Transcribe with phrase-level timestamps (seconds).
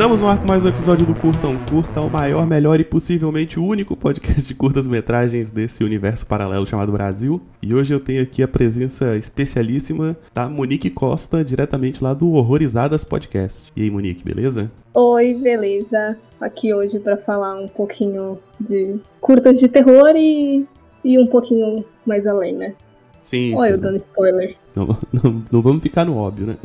[0.00, 3.60] Estamos no ar com mais um episódio do Curtão Curta, o maior, melhor e possivelmente
[3.60, 7.38] o único podcast de curtas-metragens desse universo paralelo chamado Brasil.
[7.62, 13.04] E hoje eu tenho aqui a presença especialíssima da Monique Costa, diretamente lá do Horrorizadas
[13.04, 13.70] Podcast.
[13.76, 14.72] E aí, Monique, beleza?
[14.94, 16.16] Oi, beleza?
[16.40, 20.66] Aqui hoje para falar um pouquinho de curtas de terror e,
[21.04, 22.74] e um pouquinho mais além, né?
[23.22, 23.54] Sim.
[23.54, 24.56] Olha, eu dando spoiler.
[24.74, 26.56] Não, não, não vamos ficar no óbvio, né?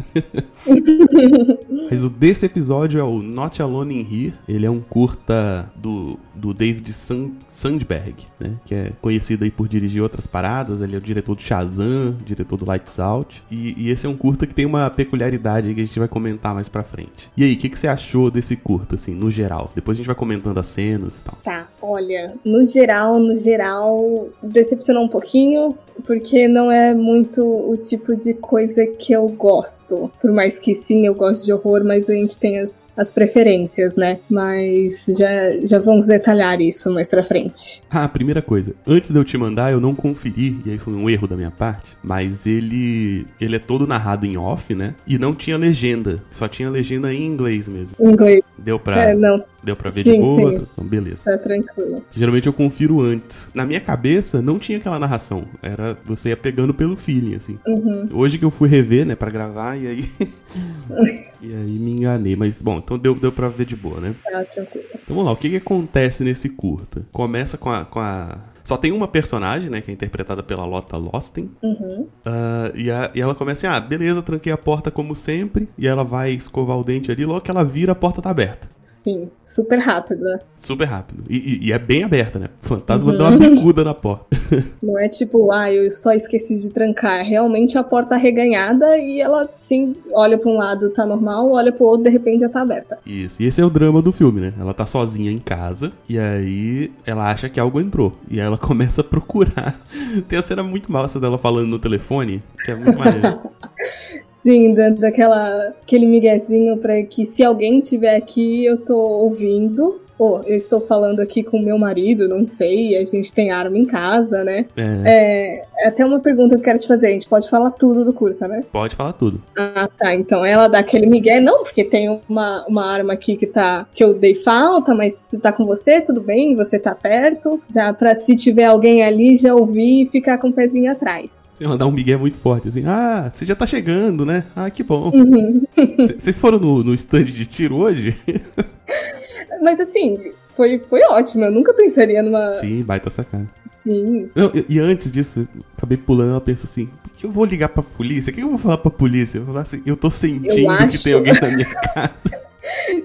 [1.89, 4.34] Mas o desse episódio é o Not Alone in Here.
[4.47, 8.53] Ele é um curta do, do David Sand, Sandberg, né?
[8.66, 10.81] Que é conhecido aí por dirigir outras paradas.
[10.81, 13.44] Ele é o diretor do Shazam, diretor do Lights Out.
[13.52, 16.08] E, e esse é um curta que tem uma peculiaridade aí que a gente vai
[16.08, 17.30] comentar mais pra frente.
[17.38, 19.72] E aí, o que, que você achou desse curta, assim, no geral?
[19.75, 21.38] Depois a gente vai comentando as cenas e tal.
[21.44, 27.95] Tá, olha, no geral, no geral, decepcionou um pouquinho, porque não é muito o tipo
[28.16, 30.12] de coisa que eu gosto.
[30.22, 33.95] Por mais que sim, eu gosto de horror, mas a gente tem as, as preferências,
[33.95, 34.19] né?
[34.30, 37.84] Mas já, já vamos detalhar isso mais pra frente.
[37.89, 41.09] Ah, primeira coisa, antes de eu te mandar, eu não conferi, e aí foi um
[41.09, 44.95] erro da minha parte, mas ele ele é todo narrado em off, né?
[45.06, 47.95] E não tinha legenda, só tinha legenda em inglês mesmo.
[48.00, 50.52] Inglês, Deu pra, é, não, deu pra ver sim, de boa?
[50.52, 50.66] sim.
[50.73, 51.23] Então, beleza.
[51.25, 52.03] tá tranquilo.
[52.12, 53.47] Geralmente eu confiro antes.
[53.53, 55.45] Na minha cabeça, não tinha aquela narração.
[55.62, 57.59] Era você ia pegando pelo feeling, assim.
[57.67, 57.84] Uhum.
[58.11, 60.05] Hoje que eu fui rever, né, pra gravar, e aí.
[61.41, 62.36] e aí me enganei.
[62.36, 64.16] Mas, bom, então deu, deu pra ver de boa, né?
[64.23, 64.86] Tá tranquilo.
[64.94, 67.06] Então vamos lá, o que, que acontece nesse curta?
[67.11, 68.38] Começa com a, com a.
[68.66, 71.49] Só tem uma personagem, né, que é interpretada pela Lotta Losten.
[71.63, 72.08] Uhum.
[72.25, 75.69] Ah, e, a- e ela começa assim: ah, beleza, tranquei a porta como sempre.
[75.77, 78.67] E ela vai escovar o dente ali, logo que ela vira, a porta tá aberta.
[78.81, 80.39] Sim, super rápido, né?
[80.59, 81.23] Super rápido.
[81.30, 82.49] E, e- e é bem aberta, né?
[82.63, 84.25] O fantasma deu uma bicuda na porta.
[84.81, 87.19] Não é tipo, ah, eu só esqueci de trancar.
[87.19, 91.72] É realmente a porta arreganhada e ela, sim, olha pra um lado, tá normal, olha
[91.72, 93.00] pro outro, de repente já tá aberta.
[93.05, 93.41] Isso.
[93.41, 94.53] E esse é o drama do filme, né?
[94.59, 98.13] Ela tá sozinha em casa e aí ela acha que algo entrou.
[98.29, 99.79] E aí ela começa a procurar.
[100.27, 103.41] Tem a cena muito massa dela falando no telefone, que é muito maneiro.
[104.31, 110.01] Sim, dando daquela, aquele miguezinho pra que se alguém tiver aqui, eu tô ouvindo.
[110.18, 113.86] Ou eu estou falando aqui com meu marido, não sei, a gente tem arma em
[113.86, 114.66] casa, né?
[114.76, 117.72] É, É, é até uma pergunta que eu quero te fazer, a gente pode falar
[117.72, 118.64] tudo do curta, né?
[118.72, 119.42] pode falar tudo.
[119.58, 120.14] Ah, tá.
[120.14, 124.03] Então ela dá aquele migué, não, porque tem uma, uma arma aqui que tá que
[124.03, 127.62] eu dei falta, mas se tá com você, tudo bem, você tá perto.
[127.70, 131.50] Já pra se tiver alguém ali, já ouvir e ficar com o pezinho atrás.
[131.59, 132.84] Ela dá um migué muito forte, assim.
[132.86, 134.46] Ah, você já tá chegando, né?
[134.56, 135.12] Ah, que bom.
[135.14, 135.64] Uhum.
[135.97, 138.16] Vocês foram no, no stand de tiro hoje?
[139.61, 141.45] Mas assim, foi, foi ótimo.
[141.45, 142.53] Eu nunca pensaria numa.
[142.53, 143.47] Sim, baita sacana.
[143.66, 144.29] Sim.
[144.33, 147.45] Não, e, e antes disso, eu acabei pulando, ela pensa assim, por que eu vou
[147.45, 148.31] ligar pra polícia?
[148.31, 149.38] O que eu vou falar pra polícia?
[149.38, 151.03] Eu vou falar assim, eu tô sentindo que acho.
[151.03, 152.45] tem alguém na minha casa.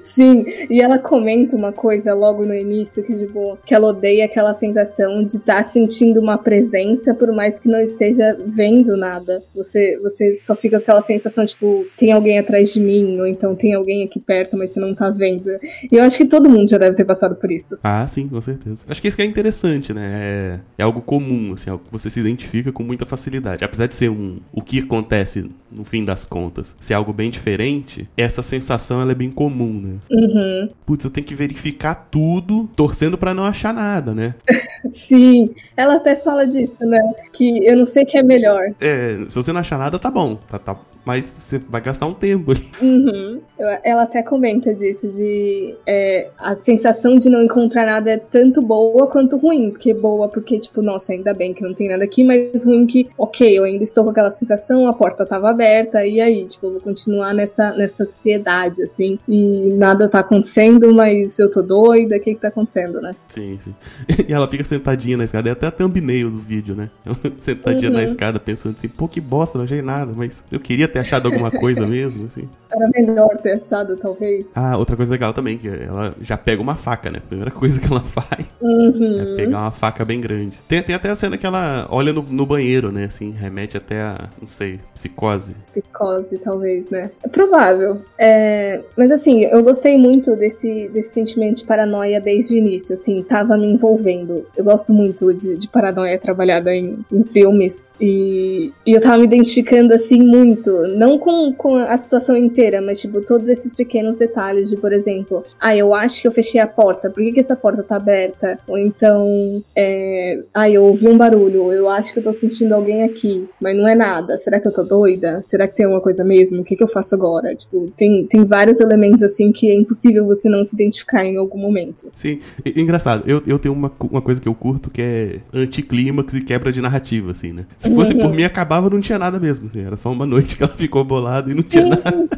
[0.00, 4.54] Sim, e ela comenta uma coisa logo no início que, tipo, que ela odeia aquela
[4.54, 9.42] sensação de estar sentindo uma presença, por mais que não esteja vendo nada.
[9.54, 13.54] Você, você só fica com aquela sensação, tipo, tem alguém atrás de mim, ou então
[13.54, 15.48] tem alguém aqui perto, mas você não tá vendo.
[15.90, 17.78] E eu acho que todo mundo já deve ter passado por isso.
[17.82, 18.84] Ah, sim, com certeza.
[18.88, 20.10] Acho que isso que é interessante, né?
[20.12, 23.64] É, é algo comum, assim, algo que você se identifica com muita facilidade.
[23.64, 28.08] Apesar de ser um o que acontece no fim das contas, ser algo bem diferente,
[28.16, 29.98] essa sensação ela é bem comum, né?
[30.10, 30.68] Uhum.
[30.86, 34.34] Putz, eu tenho que verificar tudo, torcendo pra não achar nada, né?
[34.90, 36.98] Sim, ela até fala disso, né?
[37.32, 38.72] Que eu não sei o que é melhor.
[38.80, 40.36] É, se você não achar nada, tá bom.
[40.48, 42.68] Tá, tá, mas você vai gastar um tempo ali.
[42.80, 43.40] Uhum.
[43.82, 49.06] Ela até comenta disso, de é, a sensação de não encontrar nada é tanto boa
[49.06, 49.70] quanto ruim.
[49.70, 53.08] Porque boa porque, tipo, nossa, ainda bem que não tem nada aqui, mas ruim que,
[53.16, 56.72] ok, eu ainda estou com aquela sensação, a porta tava aberta, e aí, tipo, eu
[56.72, 59.39] vou continuar nessa, nessa ansiedade, assim, e
[59.76, 63.14] nada tá acontecendo, mas eu tô doida, o que que tá acontecendo, né?
[63.28, 63.74] Sim, sim.
[64.28, 65.48] E ela fica sentadinha na escada.
[65.48, 66.90] É até a thumbnail do vídeo, né?
[67.04, 67.96] Ela sentadinha Uhum.
[67.96, 70.12] na escada, pensando assim, pô, que bosta, não achei nada.
[70.14, 72.48] Mas eu queria ter achado alguma coisa mesmo, assim.
[72.70, 74.48] Era melhor ter achado, talvez.
[74.54, 77.18] Ah, outra coisa legal também, que ela já pega uma faca, né?
[77.18, 79.20] A primeira coisa que ela faz Uhum.
[79.20, 80.58] é pegar uma faca bem grande.
[80.68, 83.04] Tem, tem até a cena que ela olha no, no banheiro, né?
[83.04, 85.54] Assim, remete até a, não sei, psicose.
[85.72, 87.10] Psicose, talvez, né?
[87.24, 88.02] É provável.
[88.18, 93.22] É, mas assim, eu gostei muito desse, desse sentimento de paranoia desde o início, assim,
[93.22, 94.46] tava me envolvendo.
[94.56, 97.90] Eu gosto muito de, de paranoia trabalhada em, em filmes.
[98.00, 100.70] E, e eu tava me identificando, assim, muito.
[100.88, 105.44] não com, com a situação inteira, mas, tipo, todos esses pequenos detalhes de, por exemplo,
[105.60, 108.58] ah, eu acho que eu fechei a porta, por que, que essa porta tá aberta?
[108.66, 113.02] Ou então, é, ah, eu ouvi um barulho, eu acho que eu tô sentindo alguém
[113.02, 114.36] aqui, mas não é nada.
[114.36, 115.40] Será que eu tô doida?
[115.42, 116.60] Será que tem alguma coisa mesmo?
[116.60, 117.54] O que, que eu faço agora?
[117.54, 121.58] Tipo, tem, tem vários elementos, assim, que é impossível você não se identificar em algum
[121.58, 122.10] momento.
[122.14, 122.40] Sim,
[122.76, 126.72] engraçado, eu, eu tenho uma, uma coisa que eu curto que é anticlímax e quebra
[126.72, 127.66] de narrativa, assim, né?
[127.76, 128.20] Se fosse uhum.
[128.20, 129.70] por mim, acabava, não tinha nada mesmo.
[129.74, 131.90] Era só uma noite que ela ficou bolada e não tinha Sim.
[131.90, 132.28] nada.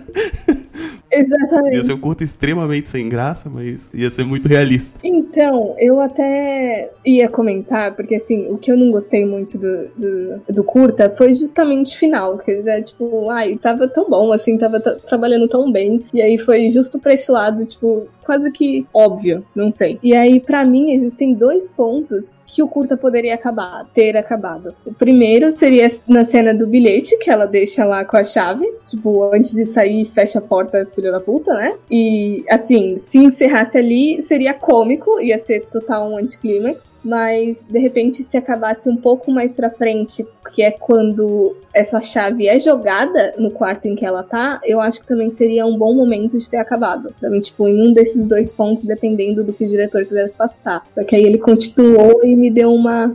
[1.13, 1.77] Exatamente.
[1.77, 4.99] Ia ser um curto extremamente sem graça, mas ia ser muito realista.
[5.05, 10.41] Então, eu até ia comentar, porque assim, o que eu não gostei muito do, do,
[10.49, 14.81] do curta foi justamente o final, que já, tipo, ai, tava tão bom, assim, tava
[14.81, 16.05] trabalhando tão bem.
[16.15, 19.99] E aí foi justo pra esse lado, tipo, quase que óbvio, não sei.
[20.03, 24.75] E aí, para mim, existem dois pontos que o curta poderia acabar, ter acabado.
[24.87, 29.23] O primeiro seria na cena do bilhete, que ela deixa lá com a chave, tipo,
[29.35, 31.75] antes de sair, fecha a porta, filho da puta, né?
[31.91, 38.23] E, assim, se encerrasse ali, seria cômico, ia ser total um anticlímax, mas, de repente,
[38.23, 43.51] se acabasse um pouco mais pra frente, que é quando essa chave é jogada no
[43.51, 46.59] quarto em que ela tá, eu acho que também seria um bom momento de ter
[46.59, 47.13] acabado.
[47.19, 50.87] Pra mim, tipo, em um desses dois pontos, dependendo do que o diretor quisesse passar.
[50.91, 53.15] Só que aí ele continuou e me deu uma.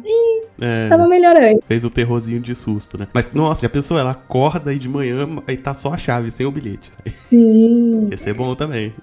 [0.60, 1.60] É, tava melhorando.
[1.66, 3.08] Fez o terrorzinho de susto, né?
[3.14, 3.98] Mas, nossa, já pensou?
[3.98, 6.92] Ela acorda aí de manhã e tá só a chave, sem o bilhete.
[7.06, 8.08] Sim.
[8.12, 8.94] Ia ser bom também.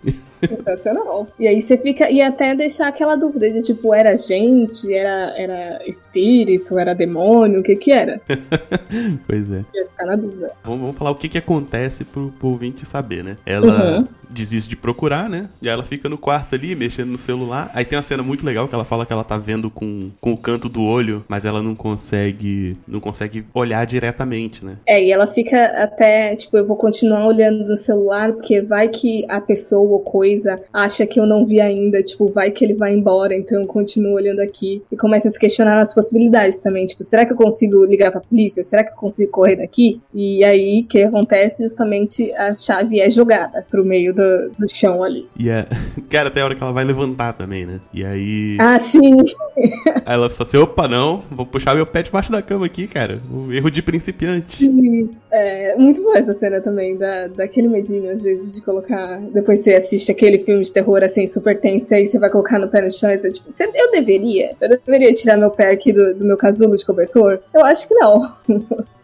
[0.46, 1.28] Sensacional.
[1.38, 2.10] E aí você fica.
[2.10, 7.62] E até deixar aquela dúvida de tipo, era gente, era, era espírito, era demônio, o
[7.62, 8.20] que que era?
[9.26, 9.64] pois é.
[9.74, 10.52] Ia ficar na dúvida.
[10.62, 13.36] Vamos, vamos falar o que que acontece pro, pro ouvinte saber, né?
[13.46, 13.98] Ela.
[13.98, 15.48] Uhum desiste de procurar, né?
[15.62, 17.70] E ela fica no quarto ali, mexendo no celular.
[17.72, 20.32] Aí tem uma cena muito legal que ela fala que ela tá vendo com, com
[20.32, 24.76] o canto do olho, mas ela não consegue não consegue olhar diretamente, né?
[24.86, 29.24] É, e ela fica até, tipo, eu vou continuar olhando no celular, porque vai que
[29.28, 32.92] a pessoa ou coisa acha que eu não vi ainda, tipo, vai que ele vai
[32.92, 34.82] embora, então eu continuo olhando aqui.
[34.90, 38.20] E começa a se questionar as possibilidades também, tipo, será que eu consigo ligar pra
[38.20, 38.64] polícia?
[38.64, 40.00] Será que eu consigo correr daqui?
[40.12, 41.62] E aí, o que acontece?
[41.62, 45.28] Justamente a chave é jogada pro meio do do, do chão ali.
[45.38, 45.66] E é.
[46.08, 47.80] Cara, até a hora que ela vai levantar também, né?
[47.92, 48.56] E aí.
[48.58, 49.16] Ah, sim!
[50.06, 53.20] Aí ela fala assim: opa, não, vou puxar meu pé debaixo da cama aqui, cara.
[53.30, 54.56] O erro de principiante.
[54.56, 55.10] Sim.
[55.30, 59.20] É muito boa essa cena também, da, daquele medinho, às vezes, de colocar.
[59.32, 62.68] Depois você assiste aquele filme de terror assim, super tenso, aí você vai colocar no
[62.68, 64.54] pé no chão e você, tipo, eu deveria?
[64.60, 67.40] Eu deveria tirar meu pé aqui do, do meu casulo de cobertor?
[67.52, 68.32] Eu acho que não.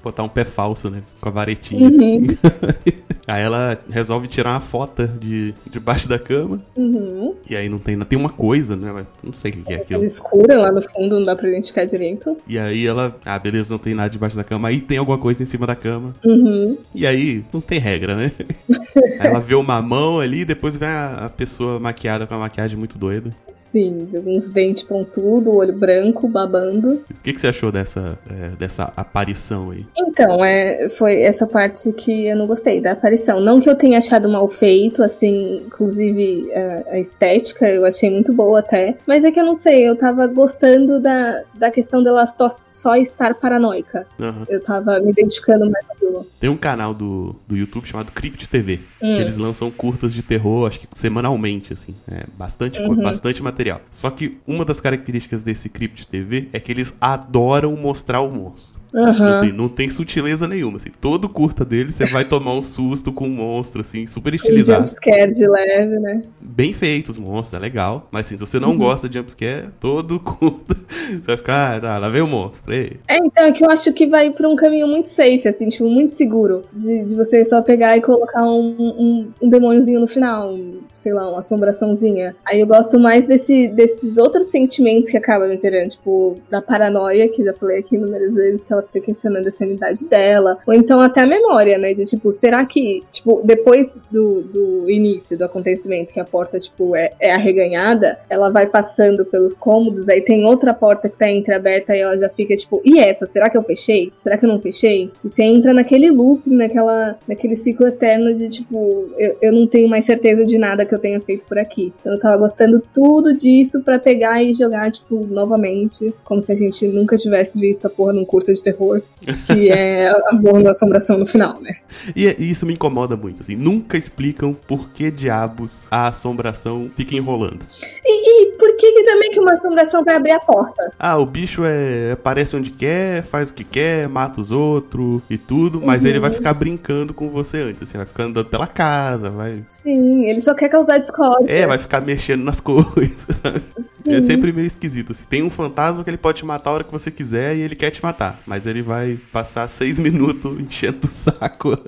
[0.02, 1.02] Botar um pé falso, né?
[1.20, 1.88] Com a varetinha.
[1.88, 2.26] Uhum.
[3.30, 6.60] aí ela resolve tirar uma foto de debaixo da cama.
[6.76, 7.29] Uhum.
[7.48, 9.06] E aí não tem, tem uma coisa, né?
[9.22, 10.04] Não sei o que é aquilo.
[10.04, 12.36] escura lá no fundo, não dá pra identificar direito.
[12.46, 14.68] E aí ela, ah, beleza, não tem nada debaixo da cama.
[14.68, 16.14] Aí tem alguma coisa em cima da cama.
[16.24, 16.78] Uhum.
[16.94, 18.32] E aí não tem regra, né?
[19.20, 22.98] ela vê uma mão ali, depois vem a, a pessoa maquiada com uma maquiagem muito
[22.98, 23.34] doida.
[23.70, 27.04] Sim, uns dentes pontudo, olho branco, babando.
[27.08, 29.86] O que, que você achou dessa, é, dessa aparição aí?
[29.96, 33.38] Então, é, foi essa parte que eu não gostei da aparição.
[33.38, 36.98] Não que eu tenha achado mal feito, assim, inclusive a, a
[37.34, 38.96] estética eu achei muito boa até.
[39.06, 43.34] Mas é que eu não sei, eu tava gostando da, da questão dela só estar
[43.34, 44.06] paranoica.
[44.18, 44.44] Uhum.
[44.48, 46.26] Eu tava me identificando mais com aquilo.
[46.38, 49.14] Tem um canal do, do YouTube chamado Crypt TV, hum.
[49.14, 51.94] que eles lançam curtas de terror, acho que semanalmente, assim.
[52.10, 52.96] É bastante, uhum.
[52.96, 53.80] bastante material material.
[53.90, 58.79] Só que uma das características desse Crypt TV é que eles adoram mostrar o monstro.
[58.92, 59.26] Uhum.
[59.26, 60.78] Assim, não tem sutileza nenhuma.
[60.78, 64.82] Assim, todo curta dele você vai tomar um susto com um monstro, assim, super estilizado.
[64.82, 66.22] Um jumpscare de leve, né?
[66.40, 68.08] Bem feito os monstros, é legal.
[68.10, 68.78] Mas assim, se você não uhum.
[68.78, 70.76] gosta de jumpscare, todo curta
[71.18, 72.72] você vai ficar, ah, tá, lá vem o monstro.
[72.72, 72.98] Ei.
[73.08, 75.88] É, então, é que eu acho que vai pra um caminho muito safe, assim, tipo,
[75.88, 76.64] muito seguro.
[76.72, 81.12] De, de você só pegar e colocar um, um, um demôniozinho no final, um, sei
[81.12, 82.36] lá, uma assombraçãozinha.
[82.44, 87.28] Aí eu gosto mais desse, desses outros sentimentos que acabam me tirando, tipo, da paranoia,
[87.28, 90.74] que já falei aqui inúmeras vezes, que ela ela fica questionando a sanidade dela, ou
[90.74, 91.94] então até a memória, né?
[91.94, 96.96] De tipo, será que, tipo, depois do, do início do acontecimento, que a porta, tipo,
[96.96, 101.94] é, é arreganhada, ela vai passando pelos cômodos, aí tem outra porta que tá entreaberta
[101.94, 103.26] e ela já fica, tipo, e essa?
[103.26, 104.12] Será que eu fechei?
[104.18, 105.10] Será que eu não fechei?
[105.24, 109.88] E você entra naquele loop, naquela, naquele ciclo eterno de, tipo, eu, eu não tenho
[109.88, 111.92] mais certeza de nada que eu tenha feito por aqui.
[112.00, 116.56] Então eu tava gostando tudo disso para pegar e jogar, tipo, novamente, como se a
[116.56, 119.02] gente nunca tivesse visto a porra num curta de terror,
[119.46, 121.76] que é a boa da assombração no final, né?
[122.14, 123.56] E, e isso me incomoda muito, assim.
[123.56, 127.60] Nunca explicam por que diabos a assombração fica enrolando.
[128.04, 130.92] E, e por que, que também que uma assombração vai abrir a porta?
[130.98, 135.36] Ah, o bicho é aparece onde quer, faz o que quer, mata os outros e
[135.38, 136.08] tudo, mas Uhum.
[136.08, 139.62] ele vai ficar brincando com você antes, assim, vai ficar andando pela casa, vai.
[139.68, 141.50] Sim, ele só quer causar discórdia.
[141.52, 143.26] É, vai ficar mexendo nas coisas.
[143.42, 143.60] sabe?
[144.04, 144.14] Sim.
[144.14, 145.12] É sempre meio esquisito.
[145.12, 145.24] Assim.
[145.28, 147.74] Tem um fantasma que ele pode te matar a hora que você quiser e ele
[147.76, 148.40] quer te matar.
[148.46, 151.76] Mas ele vai passar seis minutos enchendo o saco.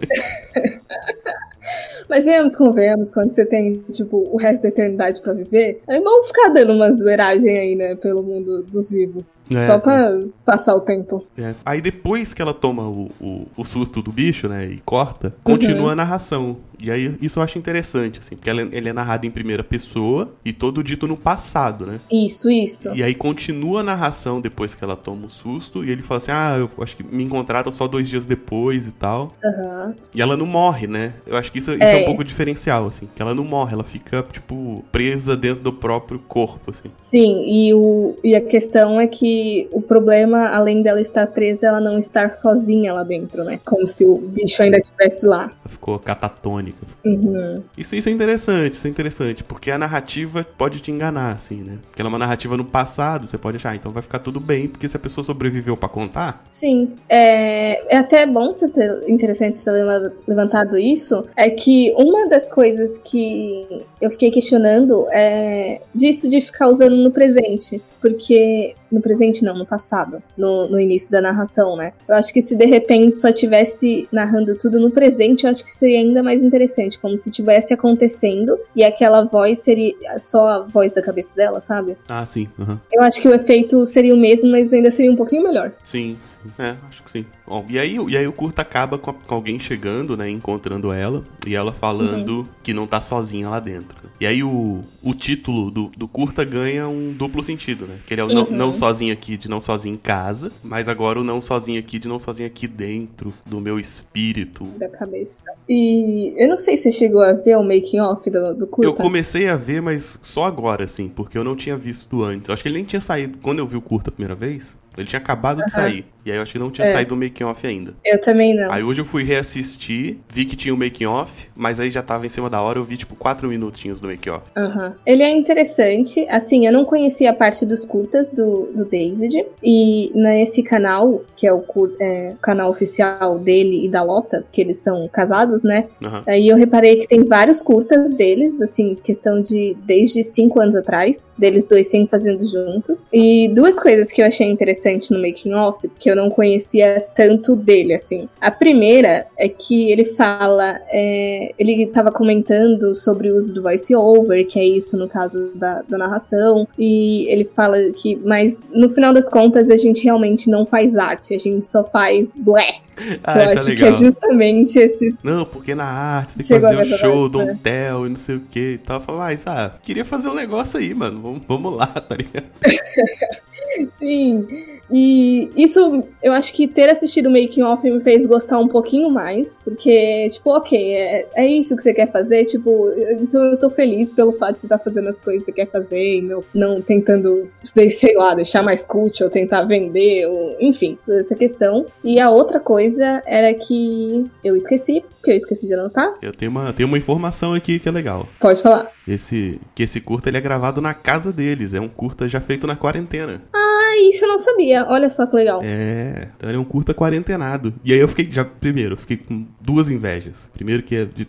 [2.09, 6.25] Mas vemos, convenhamos, quando você tem, tipo, o resto da eternidade pra viver, é bom
[6.25, 9.43] ficar dando uma zoeiragem aí, né, pelo mundo dos vivos.
[9.51, 9.63] É.
[9.63, 11.25] Só pra passar o tempo.
[11.39, 11.55] É.
[11.65, 15.93] Aí depois que ela toma o, o, o susto do bicho, né, e corta, continua
[15.93, 16.59] a narração.
[16.83, 20.33] E aí isso eu acho interessante, assim, porque ela- ele é narrado em primeira pessoa
[20.45, 22.01] e todo dito no passado, né?
[22.11, 22.93] Isso, isso.
[22.95, 26.33] E aí continua a narração depois que ela toma o susto e ele fala assim,
[26.33, 29.33] ah, eu acho que me encontraram só dois dias depois e tal.
[29.45, 29.95] Aham.
[30.13, 31.15] E ela não morre, né?
[31.27, 31.99] Eu acho que isso, isso é.
[32.01, 32.03] É.
[32.03, 33.09] um pouco diferencial, assim.
[33.15, 36.91] Que ela não morre, ela fica, tipo, presa dentro do próprio corpo, assim.
[36.97, 41.81] Sim, e, o, e a questão é que o problema, além dela estar presa, ela
[41.81, 43.61] não estar sozinha lá dentro, né?
[43.65, 45.43] Como se o bicho ainda estivesse lá.
[45.45, 46.72] Ela ficou catatônica.
[47.05, 47.63] Uhum.
[47.77, 49.43] Isso, isso é interessante, isso é interessante.
[49.45, 51.79] Porque a narrativa pode te enganar, assim, né?
[51.89, 54.39] Porque ela é uma narrativa no passado, você pode achar, ah, então vai ficar tudo
[54.39, 59.09] bem, porque se a pessoa sobreviveu pra contar, Sim, é, é até bom você ter,
[59.09, 65.07] interessante você ter leva- levantado isso, é que uma das coisas que eu fiquei questionando
[65.13, 70.79] é disso de ficar usando no presente, porque no presente não, no passado, no, no
[70.79, 71.95] início da narração, né?
[72.07, 75.71] Eu acho que se de repente só tivesse narrando tudo no presente, eu acho que
[75.71, 80.93] seria ainda mais interessante, como se tivesse acontecendo e aquela voz seria só a voz
[80.93, 81.97] da cabeça dela, sabe?
[82.09, 82.81] ah, sim, aham.
[82.93, 85.73] Eu acho que o efeito seria o mesmo, mas ainda seria um pouquinho melhor.
[85.83, 86.51] Sim, sim.
[86.59, 87.25] É, acho que sim.
[87.53, 90.27] Bom, e aí, e aí o curta acaba com, alguém chegando, né?
[90.27, 91.23] Encontrando ela.
[91.47, 94.09] E ela falando que não tá sozinha lá dentro.
[94.19, 97.99] E aí o, o título do, do curta ganha um duplo sentido, né?
[98.07, 98.57] Que ele é o não, Uhum.
[98.57, 100.51] não sozinho aqui de não sozinho em casa.
[100.63, 104.65] Mas agora o não sozinho aqui de não sozinho aqui dentro do meu espírito.
[104.79, 105.43] da cabeça.
[105.69, 108.89] E eu não sei se você chegou a ver o making off do, do curta.
[108.89, 112.49] Eu comecei a ver, mas só agora, assim, porque eu não tinha visto antes.
[112.49, 113.37] Eu acho que ele nem tinha saído.
[113.43, 116.05] Quando eu vi o curta a primeira vez, ele tinha acabado de sair.
[116.25, 116.93] E aí eu acho que não tinha É.
[116.93, 117.95] saído o making off ainda.
[118.05, 118.71] Eu também não.
[118.71, 122.25] Aí hoje eu fui reassistir, vi que tinha o making off, mas aí já tava
[122.25, 124.45] em cima da hora, eu vi tipo 4 minutinhos do making off.
[124.57, 124.95] Aham.
[125.05, 126.25] Ele é interessante.
[126.29, 129.45] Assim, eu não conhecia a parte dos curtas do, do David.
[129.63, 131.65] E nesse canal, que é o,
[132.01, 135.89] é, canal oficial dele e da Lota, que eles são casados, né?
[136.05, 136.23] Aham.
[136.29, 141.35] Aí eu reparei que tem vários curtas deles, assim, questão de desde cinco anos atrás,
[141.37, 143.09] deles dois sempre fazendo juntos.
[143.13, 144.47] E duas coisas que eu achei
[144.83, 148.29] interessante no making off, que eu não conhecia tanto dele, assim.
[148.41, 153.95] A primeira é que ele fala, é, ele tava comentando sobre o uso do voice
[153.95, 158.89] over, que é isso no caso da, da narração, e ele fala que, mas no
[158.91, 162.81] final das contas a gente realmente não faz arte, a gente só faz blé.
[163.25, 166.69] Ah, eu é acho que é justamente esse Não, porque na arte tem que Chegou
[166.69, 168.97] fazer essa show, parte, Dom Tel e não sei o que e tal.
[168.97, 171.21] Eu falava, mas ah, queria fazer um negócio aí, mano.
[171.21, 172.47] Vamos, vamos lá, tá ligado?
[173.99, 174.47] Sim,
[174.91, 179.09] e isso eu acho que ter assistido o Making Off me fez gostar um pouquinho
[179.09, 183.71] mais, porque, tipo, ok, é, é isso que você quer fazer, tipo, então eu tô
[183.71, 186.45] feliz pelo fato de você estar fazendo as coisas que você quer fazer e não,
[186.53, 191.87] não tentando, sei lá, deixar mais cult ou tentar vender, ou, enfim, essa questão.
[192.05, 192.82] E a outra coisa
[193.27, 196.15] era que eu esqueci, porque eu esqueci de anotar.
[196.21, 198.29] Eu tenho uma, tenho uma informação aqui que é legal.
[198.41, 198.91] Pode falar.
[199.07, 201.75] Esse, que esse curta ele é gravado na casa deles.
[201.75, 203.43] É um curta já feito na quarentena.
[203.53, 204.87] Ah, isso eu não sabia.
[204.89, 205.61] Olha só que legal.
[205.63, 207.75] É, então ele é um curta quarentenado.
[207.85, 210.51] E aí eu fiquei, já, primeiro, eu fiquei com duas invejas.
[210.53, 211.27] Primeiro que é de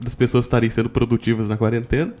[0.00, 2.14] das pessoas estarem sendo produtivas na quarentena.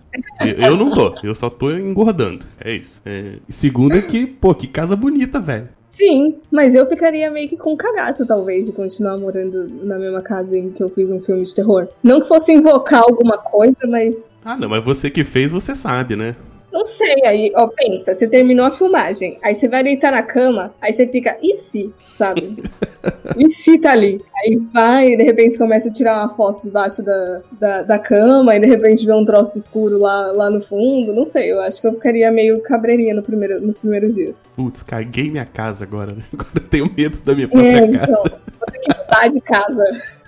[0.58, 2.44] Eu, não tô, eu só tô engordando.
[2.60, 3.00] É isso.
[3.04, 5.68] É, e segundo é que, pô, que casa bonita, velho.
[5.92, 10.56] Sim, mas eu ficaria meio que com cagaço, talvez, de continuar morando na mesma casa
[10.56, 11.86] em que eu fiz um filme de terror.
[12.02, 14.32] Não que fosse invocar alguma coisa, mas.
[14.42, 16.34] Ah, não, mas você que fez, você sabe, né?
[16.72, 20.74] Não sei, aí, ó, pensa, você terminou a filmagem, aí você vai deitar na cama,
[20.80, 22.56] aí você fica, e se, sabe?
[23.36, 24.24] e se tá ali?
[24.36, 28.56] Aí vai, e de repente começa a tirar uma foto debaixo da, da, da cama,
[28.56, 31.78] e de repente vê um troço escuro lá, lá no fundo, não sei, eu acho
[31.80, 34.42] que eu ficaria meio cabreirinha no primeiro, nos primeiros dias.
[34.56, 36.22] Putz, caguei minha casa agora, né?
[36.32, 38.10] Agora eu tenho medo da minha própria É, casa.
[38.10, 39.84] então, vou ter que mudar de casa.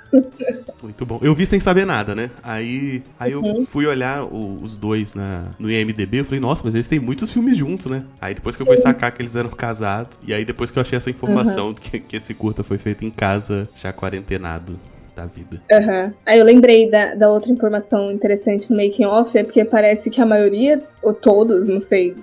[0.83, 1.19] Muito bom.
[1.23, 2.31] Eu vi sem saber nada, né?
[2.43, 3.65] Aí, aí eu Uhum.
[3.67, 7.33] fui olhar o- os dois na, no IMDB, eu falei, nossa, mas eles têm muitos
[7.33, 8.05] filmes juntos, né?
[8.21, 10.83] Aí depois que eu fui sacar que eles eram casados, e aí depois que eu
[10.83, 11.75] achei essa informação Uhum.
[11.75, 14.79] que, que esse curta foi feito em casa, já quarentenado
[15.17, 15.63] da vida.
[15.71, 16.13] Aham.
[16.27, 20.21] Aí eu lembrei da, da outra informação interessante no making off, é porque parece que
[20.21, 22.15] a maioria, ou todos, não sei,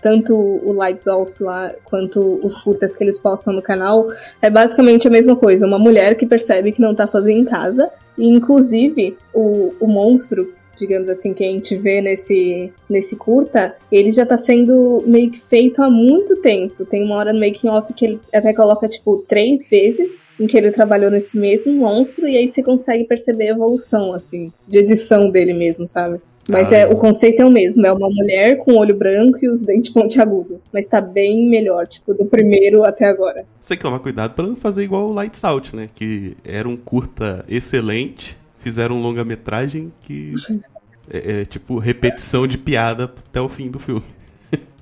[0.00, 4.08] tanto o Lights Off lá quanto os curtas que eles postam no canal,
[4.40, 5.66] é basicamente a mesma coisa.
[5.66, 10.52] Uma mulher que percebe que não tá sozinha em casa, e inclusive o, o monstro.
[10.78, 15.40] Digamos assim, que a gente vê nesse, nesse curta, ele já tá sendo meio que
[15.40, 16.84] feito há muito tempo.
[16.84, 20.54] Tem uma hora no making off que ele até coloca, tipo, três vezes em que
[20.54, 25.30] ele trabalhou nesse mesmo monstro, e aí você consegue perceber a evolução, assim, de edição
[25.30, 26.20] dele mesmo, sabe?
[26.48, 26.96] Mas Ah, é, legal.
[26.96, 30.58] o conceito é o mesmo, é uma mulher com olho branco e os dentes pontiagudos.
[30.72, 33.44] Mas tá bem melhor, tipo, do primeiro até agora.
[33.58, 35.88] Você tem que tomar cuidado pra não fazer igual o Lights Out, né?
[35.94, 40.34] Que era um curta excelente, fizeram um longa-metragem que
[41.10, 44.04] é, é tipo repetição de piada até o fim do filme.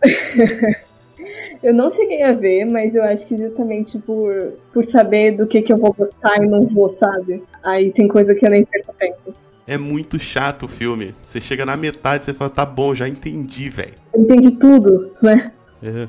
[1.63, 5.63] Eu não cheguei a ver, mas eu acho que justamente por, por saber do que,
[5.63, 7.43] que eu vou gostar e não vou, sabe?
[7.63, 9.35] Aí tem coisa que eu nem perco tempo.
[9.67, 11.15] É muito chato o filme.
[11.27, 13.95] Você chega na metade e você fala, tá bom, já entendi, velho.
[14.15, 15.53] Entendi tudo, né?
[15.83, 16.09] É.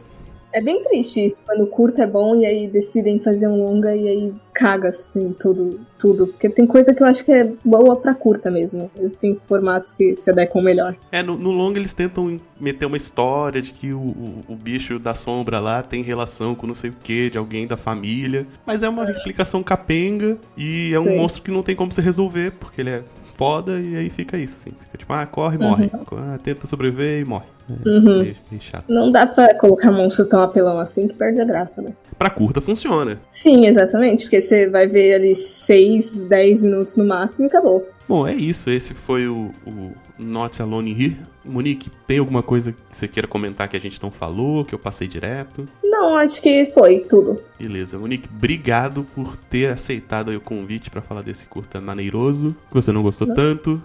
[0.56, 3.94] É bem triste isso, quando o curto é bom e aí decidem fazer um longa
[3.94, 6.28] e aí caga, assim, tudo, tudo.
[6.28, 8.90] Porque tem coisa que eu acho que é boa pra curta mesmo.
[8.96, 10.96] Eles têm formatos que se adequam melhor.
[11.12, 14.98] É, no, no longa eles tentam meter uma história de que o, o, o bicho
[14.98, 18.48] da sombra lá tem relação com não sei o que, de alguém da família.
[18.66, 21.18] Mas é uma explicação capenga e é um Sim.
[21.18, 23.04] monstro que não tem como se resolver, porque ele é
[23.36, 24.72] foda e aí fica isso, assim.
[24.86, 25.92] Fica tipo, ah, corre morre.
[26.14, 27.46] Ah, tenta sobreviver e morre.
[27.70, 28.20] É, Uhum.
[28.22, 28.86] meio, meio chato.
[28.88, 31.94] Não dá pra colocar monstro tão apelão assim que perde a graça, né?
[32.18, 33.20] Pra curta funciona.
[33.32, 37.88] Sim, exatamente, porque você vai ver ali 6, 10 minutos no máximo e acabou.
[38.08, 38.70] Bom, é isso.
[38.70, 41.18] Esse foi o, o Not Alone Here.
[41.44, 44.80] Monique, tem alguma coisa que você queira comentar que a gente não falou, que eu
[44.80, 45.68] passei direto?
[45.84, 47.42] Não, acho que foi tudo.
[47.60, 52.92] Beleza, Monique, obrigado por ter aceitado o convite pra falar desse curta maneiroso, que você
[52.92, 53.82] não gostou tanto.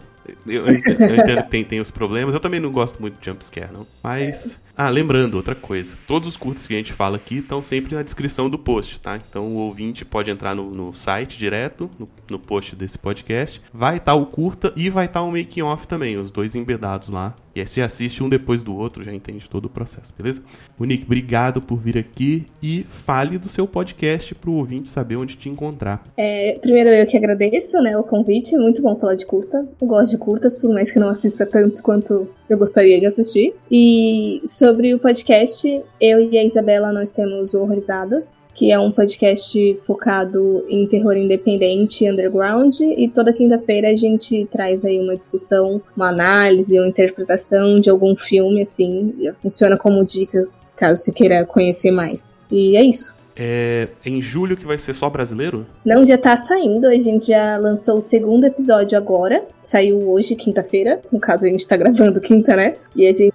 [0.46, 2.34] Eu, eu entendo eu entendo que tem, tem os problemas.
[2.34, 3.86] Eu também não gosto muito de jumpscare, não.
[4.02, 4.60] Mas.
[4.82, 5.94] Ah, lembrando, outra coisa.
[6.06, 9.14] Todos os curtas que a gente fala aqui estão sempre na descrição do post, tá?
[9.14, 13.60] Então o ouvinte pode entrar no, no site direto, no, no post desse podcast.
[13.74, 17.36] Vai estar o curta e vai estar o making off também, os dois embedados lá.
[17.54, 20.42] E aí você assiste um depois do outro, já entende todo o processo, beleza?
[20.78, 25.48] Monique, obrigado por vir aqui e fale do seu podcast pro ouvinte saber onde te
[25.48, 26.04] encontrar.
[26.16, 28.56] É, primeiro eu que agradeço, né, o convite.
[28.56, 29.66] Muito bom falar de curta.
[29.80, 33.54] Eu gosto de curtas, por mais que não assista tanto quanto eu gostaria de assistir.
[33.70, 38.92] E sobre o podcast, eu e a Isabela nós temos o Horrorizadas, que é um
[38.92, 42.80] podcast focado em terror independente e underground.
[42.80, 48.14] E toda quinta-feira a gente traz aí uma discussão, uma análise, uma interpretação de algum
[48.14, 49.14] filme, assim.
[49.40, 52.38] Funciona como dica caso você queira conhecer mais.
[52.50, 53.14] E é isso.
[53.36, 55.66] É em julho que vai ser só brasileiro?
[55.84, 56.86] Não, já tá saindo.
[56.86, 59.44] A gente já lançou o segundo episódio agora.
[59.62, 61.00] Saiu hoje, quinta-feira.
[61.10, 62.76] No caso, a gente tá gravando quinta, né?
[62.94, 63.32] E a gente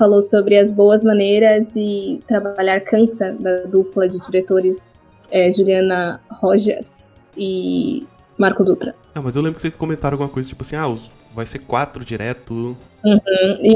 [0.00, 7.14] falou sobre as boas maneiras e trabalhar cansa da dupla de diretores é, Juliana Rojas
[7.36, 8.06] e
[8.38, 8.94] Marco Dutra.
[9.14, 11.58] Não, mas eu lembro que vocês comentaram alguma coisa tipo assim, ah, os- vai ser
[11.60, 12.76] quatro direto.
[13.04, 13.18] Hum,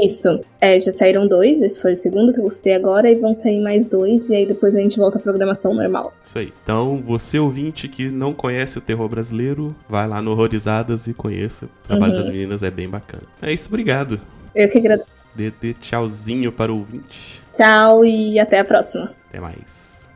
[0.03, 0.39] Isso.
[0.59, 1.61] É, já saíram dois.
[1.61, 3.09] Esse foi o segundo que eu gostei agora.
[3.09, 4.29] E vão sair mais dois.
[4.29, 6.11] E aí depois a gente volta à programação normal.
[6.23, 6.51] Isso aí.
[6.63, 11.65] Então, você ouvinte que não conhece o terror brasileiro, vai lá no Horrorizadas e conheça.
[11.65, 12.19] O trabalho Uhum.
[12.19, 13.23] das meninas é bem bacana.
[13.41, 14.19] É isso, obrigado.
[14.55, 15.27] Eu que agradeço.
[15.35, 17.43] Dê, dê tchauzinho para o ouvinte.
[17.51, 19.13] Tchau e até a próxima.
[19.27, 20.09] Até mais.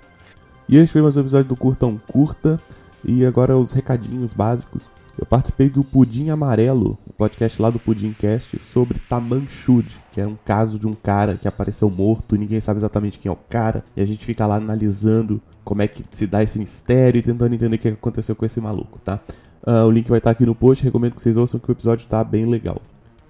[0.68, 2.58] E este foi mais um episódio do Curtão Curta.
[3.04, 4.90] E agora os recadinhos básicos.
[5.20, 10.38] Eu participei do Pudim Amarelo, o podcast lá do Pudimcast, sobre Tamanchud, que é um
[10.46, 13.84] caso de um cara que apareceu morto e ninguém sabe exatamente quem é o cara.
[13.98, 17.54] E a gente fica lá analisando como é que se dá esse mistério e tentando
[17.54, 19.20] entender o que aconteceu com esse maluco, tá?
[19.66, 22.08] Ah, o link vai estar aqui no post, recomendo que vocês ouçam que o episódio
[22.08, 22.82] tá bem legal.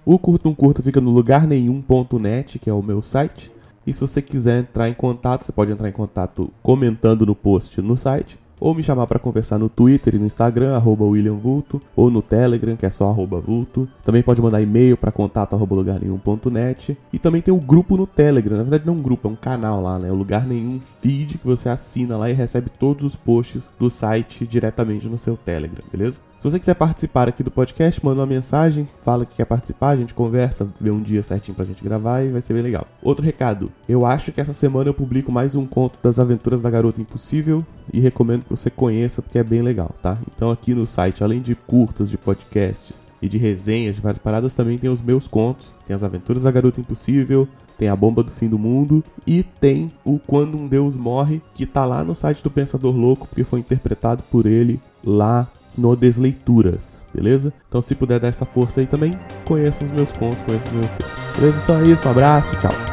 [0.04, 3.52] O Curto um Curto fica no lugarnenhum.net, que é o meu site.
[3.86, 7.80] E se você quiser entrar em contato, você pode entrar em contato comentando no post
[7.82, 11.80] no site, ou me chamar para conversar no Twitter e no Instagram, arroba William Vulto,
[11.96, 13.88] ou no Telegram, que é só arroba Vulto.
[14.04, 16.96] Também pode mandar e-mail para contato arroba lugarnenhum.net.
[17.12, 19.36] E também tem o grupo no Telegram, na verdade não é um grupo, é um
[19.36, 20.10] canal lá, né?
[20.10, 24.46] O Lugar Nenhum Feed, que você assina lá e recebe todos os posts do site
[24.46, 26.18] diretamente no seu Telegram, beleza?
[26.40, 29.96] Se você quiser participar aqui do podcast, manda uma mensagem, fala que quer participar, a
[29.96, 32.86] gente conversa, vê um dia certinho pra gente gravar e vai ser bem legal.
[33.02, 36.70] Outro recado, eu acho que essa semana eu publico mais um conto das aventuras da
[36.70, 40.16] Garota Impossível e recomendo que você conheça porque é bem legal, tá?
[40.34, 44.56] Então aqui no site, além de curtas, de podcasts, e de resenhas de várias paradas,
[44.56, 45.74] também tem os meus contos.
[45.86, 49.92] Tem as aventuras da Garota Impossível, tem a Bomba do Fim do Mundo e tem
[50.06, 53.60] o Quando um Deus Morre, que tá lá no site do Pensador Louco, porque foi
[53.60, 57.52] interpretado por ele lá no Desleituras, beleza?
[57.68, 59.12] Então se puder dar essa força aí também,
[59.44, 61.36] conheça os meus contos, conheça os meus textos.
[61.36, 61.60] Beleza?
[61.62, 62.89] Então é isso, um abraço, tchau.